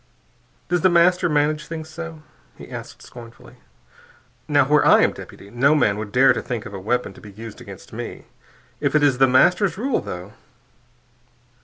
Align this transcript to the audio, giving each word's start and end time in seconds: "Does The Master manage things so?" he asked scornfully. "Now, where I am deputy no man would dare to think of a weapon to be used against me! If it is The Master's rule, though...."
"Does 0.67 0.81
The 0.81 0.89
Master 0.89 1.29
manage 1.29 1.67
things 1.67 1.87
so?" 1.87 2.23
he 2.57 2.71
asked 2.71 3.03
scornfully. 3.03 3.57
"Now, 4.47 4.65
where 4.65 4.83
I 4.83 5.01
am 5.03 5.11
deputy 5.13 5.51
no 5.51 5.75
man 5.75 5.95
would 5.99 6.11
dare 6.11 6.33
to 6.33 6.41
think 6.41 6.65
of 6.65 6.73
a 6.73 6.79
weapon 6.79 7.13
to 7.13 7.21
be 7.21 7.31
used 7.33 7.61
against 7.61 7.93
me! 7.93 8.25
If 8.79 8.95
it 8.95 9.03
is 9.03 9.19
The 9.19 9.27
Master's 9.27 9.77
rule, 9.77 10.01
though...." 10.01 10.33